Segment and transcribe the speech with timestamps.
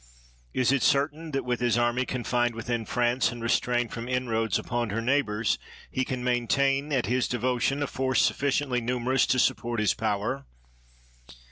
[0.51, 4.57] Is it certain that, with his army confined within France and re strained from inroads
[4.57, 5.59] upon her neighbors,
[5.91, 10.43] he can maintain at his devotion a force sufficiently numerous to support his power?